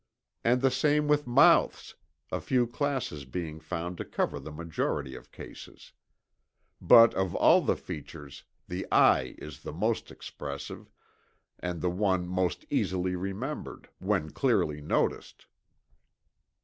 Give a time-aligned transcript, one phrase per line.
[0.43, 1.93] And the same with mouths,
[2.31, 5.93] a few classes being found to cover the majority of cases.
[6.81, 10.89] But of all the features, the eye is the most expressive,
[11.59, 15.45] and the one most easily remembered, when clearly noticed.